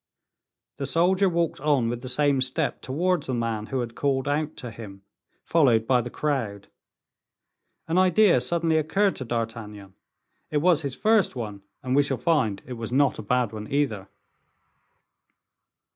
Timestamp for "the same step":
2.01-2.81